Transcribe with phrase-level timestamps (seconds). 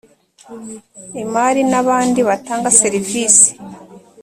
[1.23, 3.49] imari n abandi batanga serivisi